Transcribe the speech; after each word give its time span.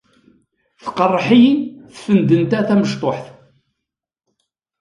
Tqerreḥ-iyi 0.83 1.53
tfendent-a 1.93 2.59
tamecṭuḥt. 2.67 3.25